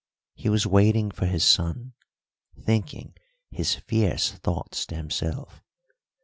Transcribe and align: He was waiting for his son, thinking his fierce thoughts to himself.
He 0.33 0.49
was 0.49 0.65
waiting 0.65 1.11
for 1.11 1.27
his 1.27 1.43
son, 1.43 1.93
thinking 2.59 3.13
his 3.51 3.75
fierce 3.75 4.31
thoughts 4.31 4.87
to 4.87 4.95
himself. 4.95 5.61